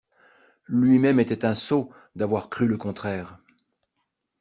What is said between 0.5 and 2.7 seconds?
Lui-même était un sot d'avoir cru